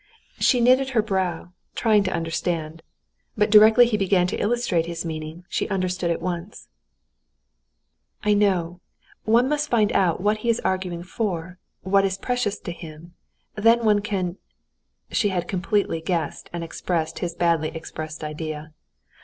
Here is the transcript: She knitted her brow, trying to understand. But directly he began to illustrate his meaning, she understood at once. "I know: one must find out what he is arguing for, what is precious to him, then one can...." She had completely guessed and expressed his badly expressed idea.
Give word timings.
She 0.39 0.61
knitted 0.61 0.89
her 0.97 1.03
brow, 1.03 1.51
trying 1.75 2.01
to 2.05 2.11
understand. 2.11 2.81
But 3.37 3.51
directly 3.51 3.85
he 3.85 3.97
began 3.97 4.25
to 4.25 4.41
illustrate 4.41 4.87
his 4.87 5.05
meaning, 5.05 5.45
she 5.47 5.69
understood 5.69 6.09
at 6.09 6.23
once. 6.23 6.69
"I 8.23 8.33
know: 8.33 8.79
one 9.25 9.47
must 9.47 9.69
find 9.69 9.91
out 9.91 10.19
what 10.19 10.37
he 10.37 10.49
is 10.49 10.59
arguing 10.61 11.03
for, 11.03 11.59
what 11.83 12.03
is 12.03 12.17
precious 12.17 12.57
to 12.61 12.71
him, 12.71 13.13
then 13.53 13.85
one 13.85 14.01
can...." 14.01 14.37
She 15.11 15.29
had 15.29 15.47
completely 15.47 16.01
guessed 16.01 16.49
and 16.51 16.63
expressed 16.63 17.19
his 17.19 17.35
badly 17.35 17.69
expressed 17.69 18.23
idea. 18.23 18.73